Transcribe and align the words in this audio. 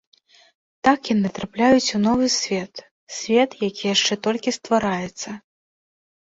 Так 0.87 0.99
яны 1.15 1.29
трапляюць 1.37 1.93
у 1.97 2.01
новы 2.05 2.29
свет, 2.37 2.73
свет, 3.19 3.51
які 3.67 3.83
яшчэ 3.95 4.13
толькі 4.29 4.55
ствараецца. 4.59 5.29